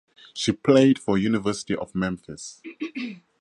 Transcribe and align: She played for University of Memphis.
She 0.33 0.51
played 0.51 0.97
for 0.97 1.15
University 1.19 1.75
of 1.75 1.93
Memphis. 1.93 2.59